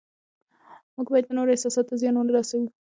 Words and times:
موږ 0.95 1.07
باید 1.11 1.25
د 1.27 1.31
نورو 1.37 1.53
احساساتو 1.53 1.87
ته 1.89 1.93
زیان 2.01 2.15
ونه 2.17 2.31
رسوو 2.35 2.67